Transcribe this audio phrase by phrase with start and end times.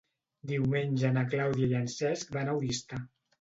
[0.51, 3.01] Diumenge na Clàudia i en Cesc van a Oristà.